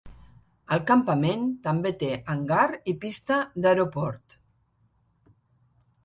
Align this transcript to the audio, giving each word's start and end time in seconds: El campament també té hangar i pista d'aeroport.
El 0.75 0.79
campament 0.91 1.41
també 1.67 1.91
té 2.03 2.07
hangar 2.35 2.63
i 2.93 2.95
pista 3.03 3.37
d'aeroport. 3.65 4.37